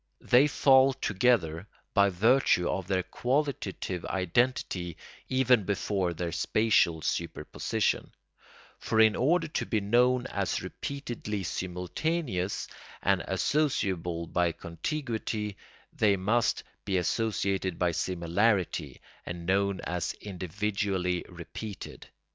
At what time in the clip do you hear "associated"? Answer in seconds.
16.97-17.77